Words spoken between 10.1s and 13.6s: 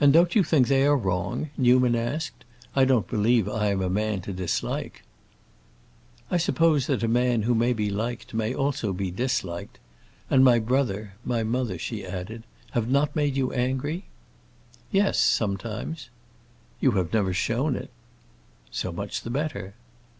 And my brother—my mother," she added, "have not made you